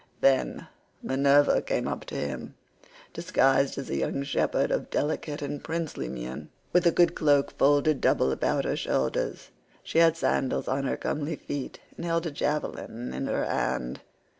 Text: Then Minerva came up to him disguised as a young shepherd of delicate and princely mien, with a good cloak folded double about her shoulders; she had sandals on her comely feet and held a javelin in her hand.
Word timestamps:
Then 0.21 0.65
Minerva 1.03 1.61
came 1.61 1.87
up 1.87 2.05
to 2.05 2.15
him 2.15 2.55
disguised 3.13 3.77
as 3.77 3.87
a 3.91 3.95
young 3.97 4.23
shepherd 4.23 4.71
of 4.71 4.89
delicate 4.89 5.43
and 5.43 5.63
princely 5.63 6.09
mien, 6.09 6.49
with 6.73 6.87
a 6.87 6.91
good 6.91 7.13
cloak 7.13 7.51
folded 7.51 8.01
double 8.01 8.31
about 8.31 8.65
her 8.65 8.75
shoulders; 8.75 9.51
she 9.83 9.99
had 9.99 10.17
sandals 10.17 10.67
on 10.67 10.85
her 10.85 10.97
comely 10.97 11.35
feet 11.35 11.79
and 11.97 12.03
held 12.07 12.25
a 12.25 12.31
javelin 12.31 13.13
in 13.13 13.27
her 13.27 13.45
hand. 13.45 13.99